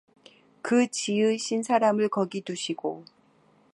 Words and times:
그 0.63 0.87
지으신 0.89 1.61
사람을 1.61 2.09
거기 2.09 2.41
두시고 2.41 3.03